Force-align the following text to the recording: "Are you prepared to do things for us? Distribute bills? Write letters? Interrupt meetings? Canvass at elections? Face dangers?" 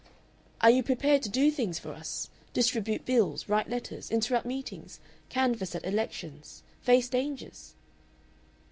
"Are 0.61 0.71
you 0.71 0.81
prepared 0.81 1.21
to 1.21 1.29
do 1.29 1.51
things 1.51 1.77
for 1.77 1.91
us? 1.93 2.31
Distribute 2.53 3.05
bills? 3.05 3.47
Write 3.47 3.69
letters? 3.69 4.09
Interrupt 4.09 4.47
meetings? 4.47 4.99
Canvass 5.29 5.75
at 5.75 5.85
elections? 5.85 6.63
Face 6.81 7.07
dangers?" 7.07 7.75